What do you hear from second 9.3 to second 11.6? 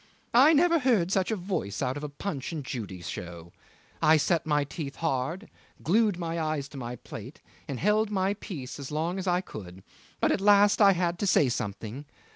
could; but at last I had to say